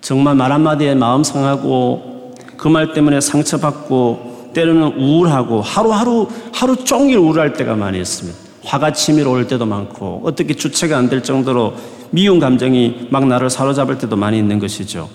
[0.00, 7.52] 정말 말 한마디에 마음 상하고 그 말 때문에 상처받고 때로는 우울하고 하루하루 하루 종일 우울할
[7.52, 8.36] 때가 많이 있습니다.
[8.64, 11.74] 화가 치밀어 올 때도 많고 어떻게 주체가 안 될 정도로
[12.10, 15.08] 미운 감정이 막 나를 사로잡을 때도 많이 있는 것이죠.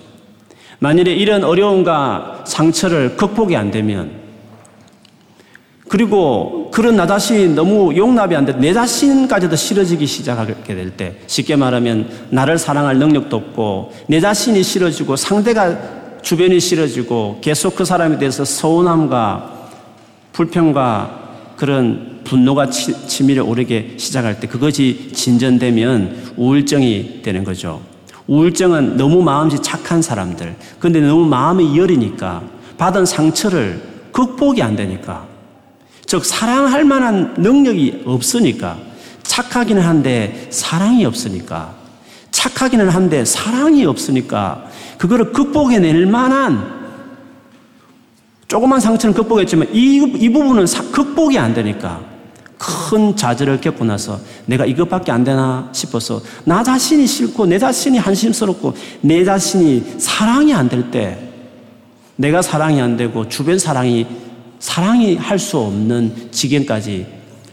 [0.78, 4.21] 만일에 이런 어려움과 상처를 극복이 안 되면
[5.92, 11.54] 그리고 그런 나 자신이 너무 용납이 안 돼, 내 자신까지도 싫어지기 시작하게 될 때, 쉽게
[11.54, 15.76] 말하면 나를 사랑할 능력도 없고, 내 자신이 싫어지고, 상대가
[16.22, 19.68] 주변이 싫어지고, 계속 그 사람에 대해서 서운함과
[20.32, 27.82] 불평과 그런 분노가 치밀에 오르게 시작할 때 그것이 진전되면 우울증이 되는 거죠.
[28.28, 32.44] 우울증은 너무 마음이 착한 사람들, 근데 너무 마음이 여리니까
[32.78, 35.31] 받은 상처를 극복이 안 되니까
[36.12, 38.76] 즉 사랑할 만한 능력이 없으니까
[39.22, 41.74] 착하기는 한데 사랑이 없으니까
[42.30, 44.66] 착하기는 한데 사랑이 없으니까
[44.98, 46.82] 그거를 극복해낼 만한
[48.46, 52.02] 조그만 상처는 극복했지만 이, 이 부분은 사, 극복이 안 되니까
[52.58, 58.74] 큰 좌절을 겪고 나서 내가 이것밖에 안 되나 싶어서 나 자신이 싫고 내 자신이 한심스럽고
[59.00, 61.32] 내 자신이 사랑이 안 될 때
[62.16, 64.06] 내가 사랑이 안 되고 주변 사랑이
[64.62, 67.04] 사랑이 할 수 없는 지경까지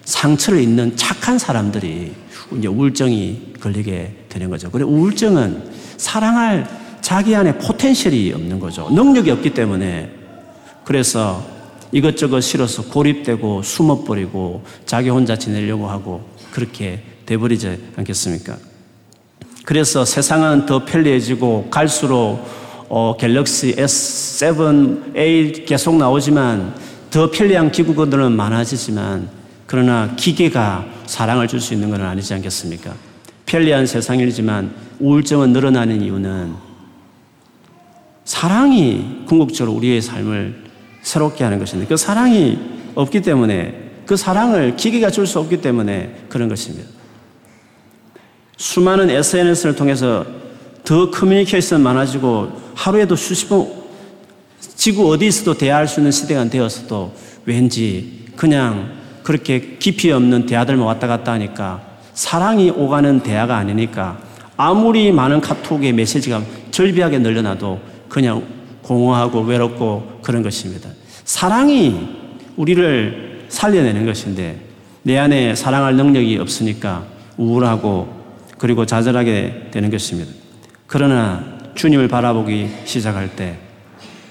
[0.05, 2.11] 상처를 입는 착한 사람들이
[2.55, 4.69] 이제 우울증이 걸리게 되는 거죠.
[4.69, 6.69] 그래 우울증은 사랑할
[7.01, 8.89] 자기 안에 포텐셜이 없는 거죠.
[8.91, 10.11] 능력이 없기 때문에
[10.85, 11.43] 그래서
[11.91, 18.55] 이것저것 싫어서 고립되고 숨어버리고 자기 혼자 지내려고 하고 그렇게 돼버리지 않겠습니까?
[19.65, 22.45] 그래서 세상은 더 편리해지고 갈수록
[22.87, 29.29] 어, 갤럭시 S7, 8 계속 나오지만 더 편리한 기구들은 많아지지만
[29.65, 32.93] 그러나 기계가 사랑을 줄 수 있는 건 아니지 않겠습니까?
[33.45, 36.53] 편리한 세상이지만 우울증은 늘어나는 이유는
[38.25, 40.63] 사랑이 궁극적으로 우리의 삶을
[41.01, 42.59] 새롭게 하는 것인데 그 사랑이
[42.95, 46.87] 없기 때문에 그 사랑을 기계가 줄 수 없기 때문에 그런 것입니다.
[48.57, 50.25] 수많은 SNS를 통해서
[50.83, 53.78] 더 커뮤니케이션 많아지고 하루에도 수십 번
[54.79, 57.13] 지구 어디서도 대화할 수 있는 시대가 되어서도
[57.43, 61.81] 왠지 그냥 그렇게 깊이 없는 대화들만 왔다 갔다 하니까
[62.13, 64.17] 사랑이 오가는 대화가 아니니까
[64.55, 68.41] 아무리 많은 카톡의 메시지가 절비하게 늘려놔도 그냥
[68.81, 70.89] 공허하고 외롭고 그런 것입니다.
[71.25, 72.15] 사랑이
[72.55, 74.61] 우리를 살려내는 것인데
[75.03, 77.03] 내 안에 사랑할 능력이 없으니까
[77.35, 78.07] 우울하고
[78.57, 80.31] 그리고 좌절하게 되는 것입니다.
[80.87, 81.43] 그러나
[81.75, 83.57] 주님을 바라보기 시작할 때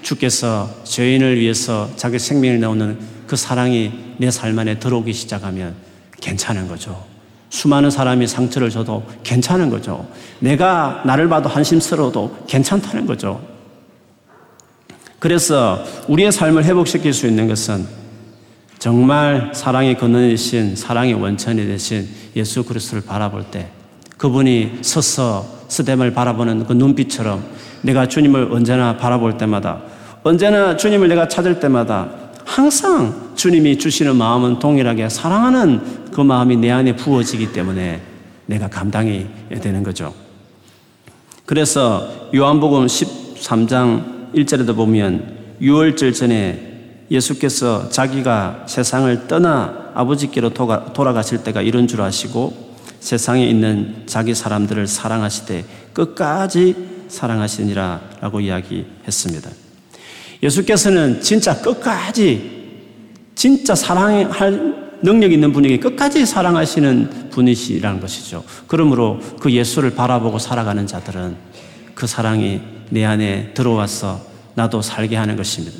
[0.01, 5.75] 주께서 죄인을 위해서 자기 생명을 내오는 그 사랑이 내 삶 안에 들어오기 시작하면
[6.19, 7.05] 괜찮은 거죠.
[7.49, 10.07] 수많은 사람이 상처를 줘도 괜찮은 거죠.
[10.39, 13.41] 내가 나를 봐도 한심스러워도 괜찮다는 거죠.
[15.19, 17.85] 그래서 우리의 삶을 회복시킬 수 있는 것은
[18.77, 23.69] 정말 사랑의 근원이신 사랑의 원천이 되신 예수 그리스도를 바라볼 때
[24.17, 27.43] 그분이 서서 스뎀을 바라보는 그 눈빛처럼
[27.81, 29.81] 내가 주님을 언제나 바라볼 때마다
[30.23, 32.09] 언제나 주님을 내가 찾을 때마다
[32.43, 38.01] 항상 주님이 주시는 마음은 동일하게 사랑하는 그 마음이 내 안에 부어지기 때문에
[38.47, 39.27] 내가 감당이
[39.61, 40.13] 되는 거죠.
[41.45, 46.69] 그래서 요한복음 13장 1절에도 보면 6월절 전에
[47.11, 52.68] 예수께서 자기가 세상을 떠나 아버지께로 돌아가실 때가 이런 줄 아시고
[52.99, 56.75] 세상에 있는 자기 사람들을 사랑하시되 끝까지
[57.07, 59.49] 사랑하시니라 라고 이야기했습니다.
[60.43, 62.59] 예수께서는 진짜 끝까지
[63.35, 68.43] 진짜 사랑할 능력 있는 분에게 끝까지 사랑하시는 분이시라는 것이죠.
[68.67, 71.35] 그러므로 그 예수를 바라보고 살아가는 자들은
[71.95, 74.21] 그 사랑이 내 안에 들어와서
[74.55, 75.77] 나도 살게 하는 것입니다.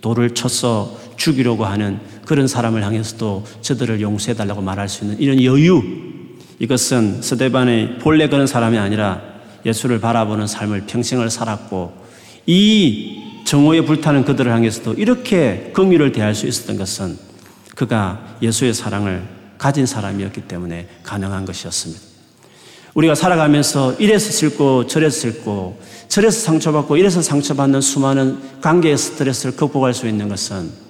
[0.00, 5.82] 돌을 쳐서 죽이려고 하는 그런 사람을 향해서도 저들을 용서해달라고 말할 수 있는 이런 여유.
[6.58, 9.20] 이것은 스데반의 본래 그런 사람이 아니라
[9.64, 12.06] 예수를 바라보는 삶을 평생을 살았고
[12.46, 17.18] 이 정오에 불타는 그들을 향해서도 이렇게 긍휼을 대할 수 있었던 것은
[17.74, 19.22] 그가 예수의 사랑을
[19.58, 22.00] 가진 사람이었기 때문에 가능한 것이었습니다.
[22.94, 30.08] 우리가 살아가면서 이래서 싫고 저래서 싫고 저래서 상처받고 이래서 상처받는 수많은 관계의 스트레스를 극복할 수
[30.08, 30.85] 있는 것은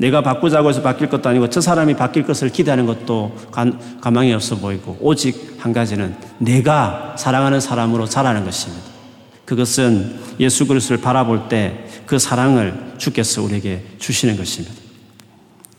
[0.00, 3.36] 내가 바꾸자고 해서 바뀔 것도 아니고 저 사람이 바뀔 것을 기대하는 것도
[4.00, 8.82] 가망이 없어 보이고 오직 한 가지는 내가 사랑하는 사람으로 자라는 것입니다.
[9.44, 14.74] 그것은 예수 그리스도를 바라볼 때 그 사랑을 주께서 우리에게 주시는 것입니다.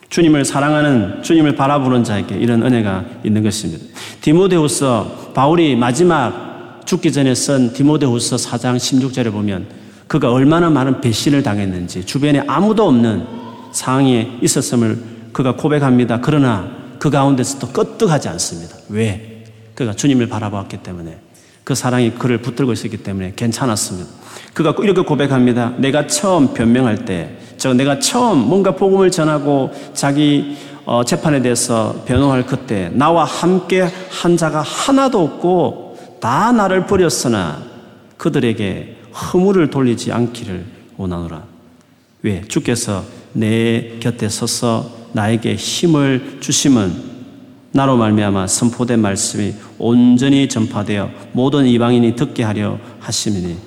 [0.08, 3.84] 주님을 사랑하는 주님을 바라보는 자에게 이런 은혜가 있는 것입니다.
[4.22, 9.68] 디모데후서 바울이 마지막 죽기 전에 쓴 디모데후서 4장 16절에 보면
[10.08, 13.41] 그가 얼마나 많은 배신을 당했는지 주변에 아무도 없는
[13.72, 15.04] 상황에 있었음을
[15.34, 16.20] 그가 고백합니다.
[16.22, 18.76] 그러나 그 가운데서도 끄떡하지 않습니다.
[18.90, 19.46] 왜?
[19.76, 21.18] 그가 주님을 바라보았기 때문에
[21.64, 24.10] 그 사랑이 그를 붙들고 있었기 때문에 괜찮았습니다.
[24.54, 25.74] 그가 이렇게 고백합니다.
[25.78, 32.46] 내가 처음 변명할 때, 저 내가 처음 뭔가 복음을 전하고 자기 어, 재판에 대해서 변호할
[32.46, 37.62] 그때 나와 함께 한 자가 하나도 없고 다 나를 버렸으나
[38.18, 40.66] 그들에게 허물을 돌리지 않기를
[40.98, 41.44] 원하노라.
[42.24, 42.42] 왜?
[42.48, 43.04] 주께서
[43.34, 47.12] 내 곁에 서서 나에게 힘을 주심은
[47.74, 53.58] 나로 말미암아 선포된 말씀이 온전히 전파되어 모든 이방인이 듣게 하려 하심이니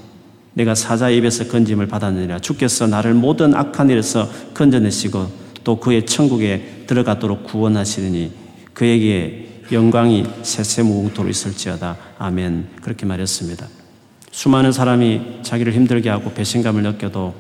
[0.55, 2.39] 내가 사자 입에서 건짐을 받았느니라.
[2.39, 8.31] 주께서 나를 모든 악한 일에서 건져내시고 또 그의 천국에 들어가도록 구원하시느니
[8.73, 11.97] 그에게 영광이 세세무궁토로 있을지어다.
[12.19, 12.69] 아멘.
[12.83, 13.67] 그렇게 말했습니다.
[14.31, 17.35] 수많은 사람이 자기를 힘들게 하고 배신감을 느껴도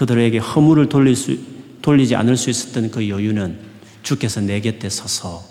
[0.00, 1.36] 그들에게 허물을 돌릴 수,
[1.82, 3.58] 돌리지 않을 수 있었던 그 여유는
[4.02, 5.42] 주께서 내 곁에 서서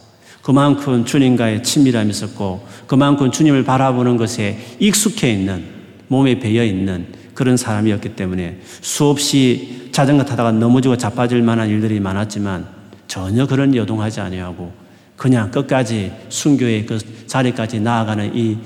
[0.41, 5.65] 그만큼 주님과의 친밀함이 있었고 그만큼 주님을 바라보는 것에 익숙해 있는
[6.07, 12.65] 몸에 배어 있는 그런 사람이었기 때문에 수없이 자전거 타다가 넘어지고 자빠질 만한 일들이 많았지만
[13.07, 14.73] 전혀 그런 여동하지 아니하고
[15.15, 18.57] 그냥 끝까지 순교의 그 자리까지 나아가는 이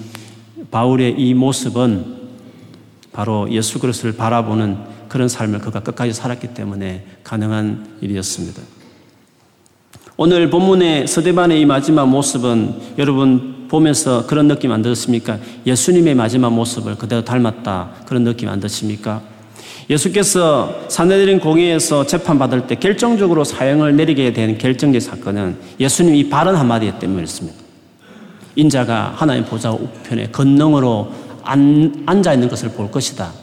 [0.71, 2.23] 바울의 이 모습은
[3.11, 8.63] 바로 예수 그리스도를 바라보는 그런 삶을 그가 끝까지 살았기 때문에 가능한 일이었습니다.
[10.17, 15.37] 오늘 본문의 서대반의 이 마지막 모습은 여러분 보면서 그런 느낌 안 드십니까?
[15.67, 17.91] 예수님의 마지막 모습을 그대로 닮았다.
[18.07, 19.21] 그런 느낌 안 드십니까?
[19.87, 26.91] 예수께서 사내들인 공회에서 재판받을 때 결정적으로 사형을 내리게 된 결정적 사건은 예수님 이 발언 한마디
[26.97, 27.55] 때문이었습니다.
[28.55, 31.11] 인자가 하나님 보좌 우편에 건능으로
[31.43, 33.42] 앉아 있는 것을 볼 것이다.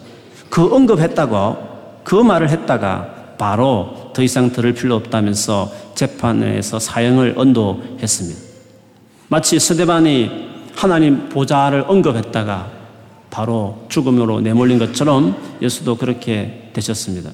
[0.51, 1.71] 그 언급했다고
[2.05, 8.41] 그 말을 했다가 바로 더 이상 들을 필요 없다면서 재판에서 사형을 언도했습니다.
[9.29, 12.71] 마치 스데반이 하나님 보좌를 언급했다가
[13.31, 17.31] 바로 죽음으로 내몰린 것처럼 예수도 그렇게 되셨습니다.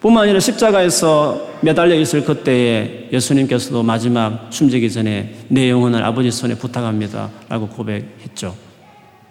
[0.00, 7.30] 뿐만 아니라 십자가에서 매달려 있을 그때에 예수님께서도 마지막 숨지기 전에 내 영혼을 아버지 손에 부탁합니다.
[7.48, 8.67] 라고 고백했죠.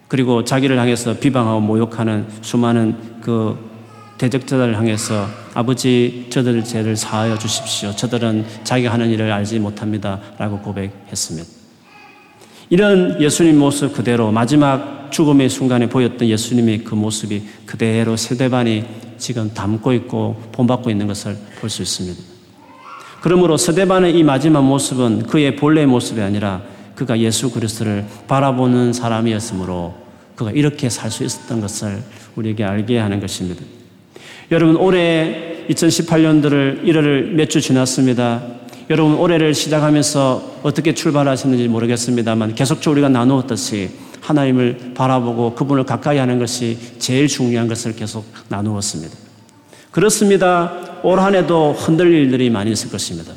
[0.07, 3.57] 그리고 자기를 향해서 비방하고 모욕하는 수많은 그
[4.17, 7.95] 대적자들을 향해서 아버지 저들 죄를 사하여 주십시오.
[7.95, 10.19] 저들은 자기가 하는 일을 알지 못합니다.
[10.37, 11.47] 라고 고백했습니다.
[12.69, 18.83] 이런 예수님 모습 그대로 마지막 죽음의 순간에 보였던 예수님의 그 모습이 그대로 세대반이
[19.17, 22.21] 지금 담고 있고 본받고 있는 것을 볼 수 있습니다.
[23.21, 26.61] 그러므로 세대반의 이 마지막 모습은 그의 본래의 모습이 아니라
[26.97, 29.93] 그가 예수 그리스도를 바라보는 사람이었으므로
[30.35, 32.01] 그가 이렇게 살 수 있었던 것을
[32.35, 33.63] 우리에게 알게 하는 것입니다.
[34.51, 38.41] 여러분 올해 2018년도를 1월을 몇 주 지났습니다.
[38.89, 43.89] 여러분 올해를 시작하면서 어떻게 출발하셨는지 모르겠습니다만 계속적으로 우리가 나누었듯이
[44.21, 49.15] 하나님을 바라보고 그분을 가까이 하는 것이 제일 중요한 것을 계속 나누었습니다.
[49.91, 50.73] 그렇습니다.
[51.03, 53.33] 올 한 해도 흔들릴 일들이 많이 있을 것입니다.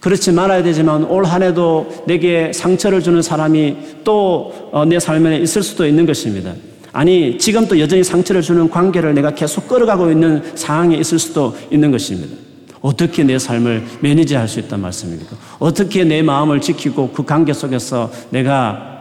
[0.00, 5.86] 그렇지 말아야 되지만 올 한 해도 내게 상처를 주는 사람이 또내 어, 삶에 있을 수도
[5.86, 6.54] 있는 것입니다.
[6.92, 11.90] 아니, 지금 도 여전히 상처를 주는 관계를 내가 계속 끌어가고 있는 상황에 있을 수도 있는
[11.92, 12.34] 것입니다.
[12.80, 15.36] 어떻게 내 삶을 매니지 할 수 있단 말씀입니까?
[15.58, 18.98] 어떻게 내 마음을 지키고 그 관계 속에서 내가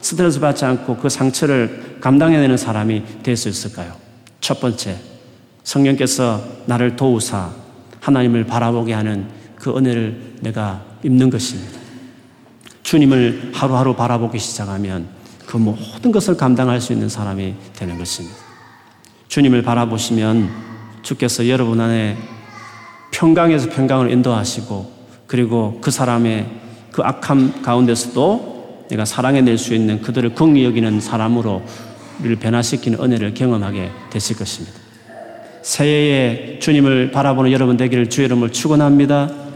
[0.00, 3.92] 스트레스 받지 않고 그 상처를 감당해내는 사람이 될 수 있을까요?
[4.40, 4.96] 첫 번째,
[5.62, 7.50] 성령께서 나를 도우사
[8.00, 9.37] 하나님을 바라보게 하는
[9.68, 11.78] 그 은혜를 내가 입는 것입니다.
[12.84, 15.08] 주님을 하루하루 바라보기 시작하면
[15.46, 18.34] 그 모든 것을 감당할 수 있는 사람이 되는 것입니다.
[19.28, 20.48] 주님을 바라보시면
[21.02, 22.16] 주께서 여러분 안에
[23.10, 24.90] 평강에서 평강을 인도하시고
[25.26, 26.48] 그리고 그 사람의
[26.90, 31.62] 그 악함 가운데서도 내가 사랑해낼 수 있는 그들을 긍휼히 여기는 사람으로
[32.20, 34.78] 우리를 변화시키는 은혜를 경험하게 되실 것입니다.
[35.60, 39.47] 새해에 주님을 바라보는 여러분 되기를 주의 이름을 축원합니다.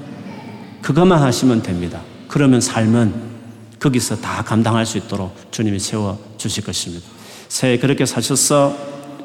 [0.82, 2.00] 그것만 하시면 됩니다.
[2.28, 3.32] 그러면 삶은
[3.78, 7.06] 거기서 다 감당할 수 있도록 주님이 세워 주실 것입니다.
[7.48, 8.76] 새해 그렇게 사셔서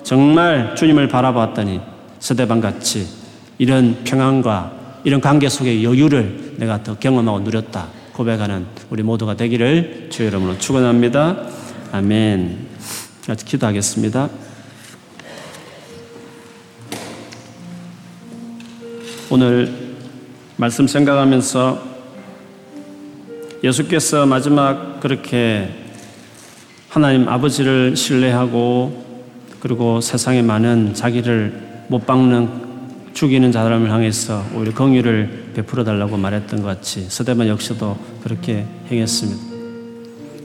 [0.03, 1.81] 정말 주님을 바라봤더니
[2.19, 3.07] 서대방 같이
[3.57, 10.27] 이런 평안과 이런 관계 속의 여유를 내가 더 경험하고 누렸다 고백하는 우리 모두가 되기를 주의
[10.29, 11.37] 이름으로 축원합니다.
[11.91, 12.67] 아멘.
[13.25, 14.29] 같이 기도하겠습니다.
[19.29, 19.86] 오늘
[20.59, 21.97] 말씀 생각하면서
[23.63, 25.69] 예수께서 마지막 그렇게
[26.89, 29.05] 하나님 아버지를 신뢰하고
[29.59, 32.65] 그리고 세상에 많은 자기를 못 박는
[33.13, 39.41] 죽이는 사람을 향해서 오히려 긍휼을 베풀어 달라고 말했던 것 같이 서대만 역시도 그렇게 행했습니다.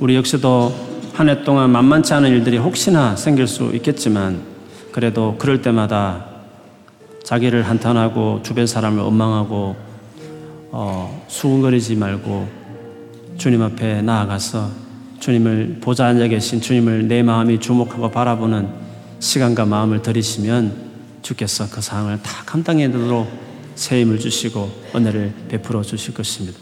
[0.01, 4.43] 우리 역시도 한 해 동안 만만치 않은 일들이 혹시나 생길 수 있겠지만
[4.91, 6.27] 그래도 그럴 때마다
[7.25, 9.92] 자기를 한탄하고 주변 사람을 원망하고
[10.75, 12.49] 어, 수군거리지 말고
[13.37, 14.71] 주님 앞에 나아가서
[15.21, 18.69] 주님을 보좌 앉아 계신 주님을 내 마음이 주목하고 바라보는
[19.21, 23.29] 시간과 마음을 들이시면 주께서 그 상황을 다 감당해내도록
[23.75, 26.59] 새 힘을 주시고 은혜를 베풀어 주실 것입니다.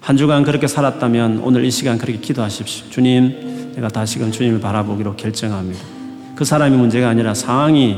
[0.00, 2.90] 한 주간 그렇게 살았다면 오늘 이 시간 그렇게 기도하십시오.
[2.90, 5.80] 주님, 내가 다시금 주님을 바라보기로 결정합니다.
[6.36, 7.96] 그 사람이 문제가 아니라 상황이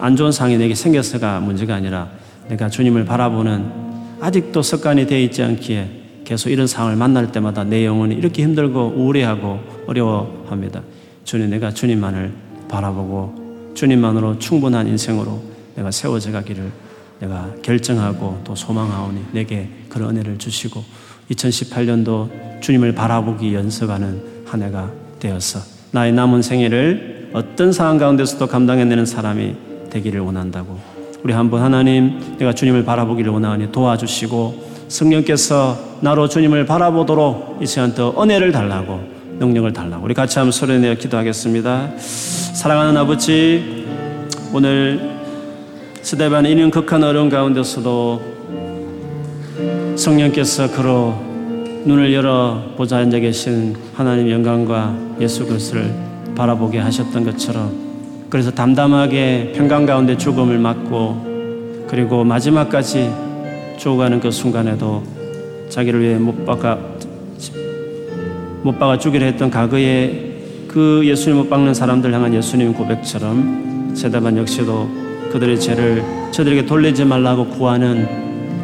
[0.00, 2.08] 안 좋은 상황이 내게 생겨서가 문제가 아니라
[2.48, 3.89] 내가 주님을 바라보는
[4.20, 9.58] 아직도 습관이 되어 있지 않기에 계속 이런 상황을 만날 때마다 내 영혼이 이렇게 힘들고 우울해하고
[9.86, 10.82] 어려워합니다.
[11.24, 12.32] 주님, 내가 주님만을
[12.68, 15.42] 바라보고 주님만으로 충분한 인생으로
[15.74, 16.70] 내가 세워져 가기를
[17.20, 20.84] 내가 결정하고 또 소망하오니 내게 그런 은혜를 주시고
[21.30, 25.60] 2018년도 주님을 바라보기 연습하는 한 해가 되어서
[25.92, 29.54] 나의 남은 생애를 어떤 상황 가운데서도 감당해내는 사람이
[29.90, 30.78] 되기를 원한다고
[31.22, 38.14] 우리 한번 하나님 내가 주님을 바라보기를 원하니 도와주시고 성령께서 나로 주님을 바라보도록 이 시간 더
[38.20, 39.00] 은혜를 달라고
[39.38, 41.92] 능력을 달라고 우리 같이 한번 소리 내어 기도하겠습니다.
[41.98, 43.86] 사랑하는 아버지,
[44.52, 45.18] 오늘
[46.02, 48.20] 스데반 이는 극한 어려운 가운데서도
[49.96, 51.14] 성령께서 그로
[51.84, 55.90] 눈을 열어 보좌 앉아 계신 하나님 영광과 예수 그리스도를
[56.34, 57.89] 바라보게 하셨던 것처럼
[58.30, 63.12] 그래서 담담하게 평강 가운데 죽음을 맞고 그리고 마지막까지
[63.76, 65.02] 죽어가는 그 순간에도
[65.68, 66.78] 자기를 위해 못 박아
[68.62, 70.30] 못 박아 죽이려 했던 과거의
[70.68, 74.88] 그 예수님 못 박는 사람들 향한 예수님 고백처럼 세다반 역시도
[75.32, 78.06] 그들의 죄를 저들에게 돌리지 말라고 구하는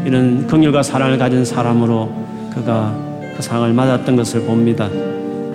[0.04, 2.12] 이런 긍휼과 사랑을 가진 사람으로
[2.54, 2.96] 그가
[3.36, 4.88] 그 상을 맞았던 것을 봅니다.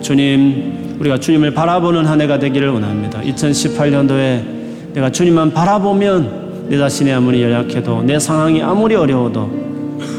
[0.02, 3.22] 주님, 우리가 주님을 바라보는 한 해가 되기를 원합니다.
[3.22, 9.62] 2018년도에 내가 주님만 바라보면 내 자신이 아무리 연약해도 내 상황이 아무리 어려워도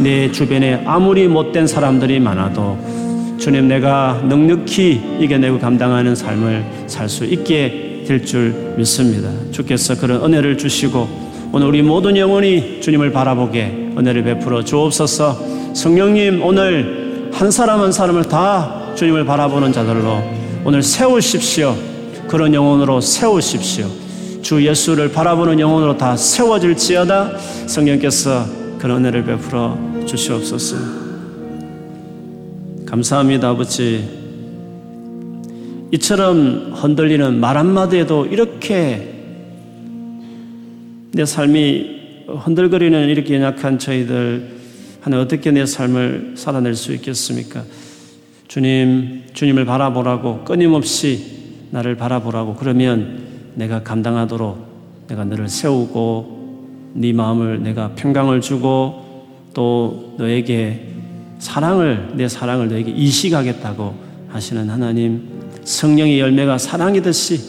[0.00, 2.76] 내 주변에 아무리 못된 사람들이 많아도
[3.38, 9.30] 주님 내가 넉넉히 이겨내고 감당하는 삶을 살 수 있게 될 줄 믿습니다.
[9.52, 11.08] 주께서 그런 은혜를 주시고
[11.52, 18.24] 오늘 우리 모든 영혼이 주님을 바라보게 은혜를 베풀어 주옵소서 성령님 오늘 한 사람 한 사람을
[18.24, 21.76] 다 주님을 바라보는 자들로 오늘 세우십시오.
[22.28, 23.90] 그런 영혼으로 세우십시오.
[24.42, 27.36] 주 예수를 바라보는 영혼으로 다 세워질지어다
[27.66, 28.46] 성령께서
[28.78, 30.76] 그런 은혜를 베풀어 주시옵소서.
[32.86, 34.08] 감사합니다, 아버지.
[35.90, 39.14] 이처럼 흔들리는 말 한마디에도 이렇게
[41.10, 44.48] 내 삶이 흔들거리는 이렇게 연약한 저희들
[45.00, 47.64] 하나 어떻게 내 삶을 살아낼 수 있겠습니까?
[48.52, 53.22] 주님, 주님을 바라보라고 끊임없이 나를 바라보라고 그러면
[53.54, 59.24] 내가 감당하도록 내가 너를 세우고 네 마음을 내가 평강을 주고
[59.54, 60.86] 또 너에게
[61.38, 63.94] 사랑을 내 사랑을 너에게 이식하겠다고
[64.28, 65.30] 하시는 하나님
[65.64, 67.40] 성령의 열매가 사랑이듯이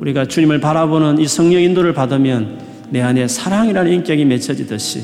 [0.00, 2.58] 우리가 주님을 바라보는 이 성령 인도를 받으면
[2.90, 5.02] 내 안에 사랑이라는 인격이 맺혀지듯이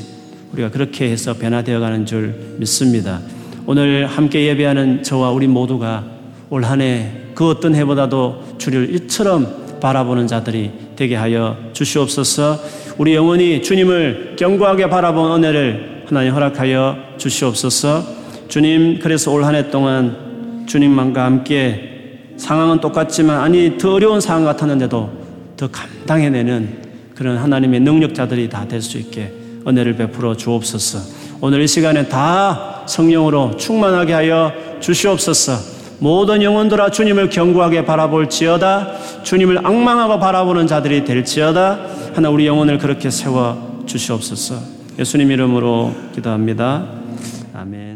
[0.51, 3.19] 우리가 그렇게 해서 변화되어 가는 줄 믿습니다.
[3.65, 6.03] 오늘 함께 예배하는 저와 우리 모두가
[6.49, 12.59] 올 한 해 그 어떤 해보다도 주를 이처럼 바라보는 자들이 되게 하여 주시옵소서
[12.99, 18.03] 우리 영혼이 주님을 견고하게 바라본 은혜를 하나님 허락하여 주시옵소서.
[18.49, 25.09] 주님, 그래서 올 한 해 동안 주님만과 함께 상황은 똑같지만 아니 더 어려운 상황 같았는데도
[25.57, 26.83] 더 감당해내는
[27.15, 29.31] 그런 하나님의 능력자들이 다 될 수 있게
[29.65, 30.99] 은혜를 베풀어 주옵소서.
[31.41, 35.73] 오늘 이 시간에 다 성령으로 충만하게 하여 주시옵소서.
[35.99, 39.23] 모든 영혼들아 주님을 견고하게 바라볼지어다.
[39.23, 41.79] 주님을 악망하고 바라보는 자들이 될지어다.
[42.13, 44.55] 하나 우리 영혼을 그렇게 세워 주시옵소서.
[44.99, 46.85] 예수님 이름으로 기도합니다.
[47.53, 47.92] 아멘.